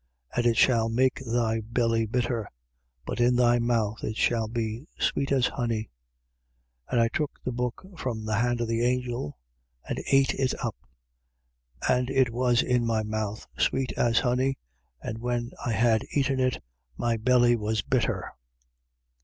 [0.35, 2.49] And it shall make thy belly bitter:
[3.05, 5.91] but in thy mouth it shall be sweet as honey.
[6.89, 6.89] 10:10.
[6.91, 9.37] And I took the book from the hand of the angel
[9.87, 10.73] and ate it up:
[11.87, 14.57] and it was in my mouth, sweet as honey.
[15.03, 16.63] And when I had eaten it,
[16.97, 18.31] my belly was bitter.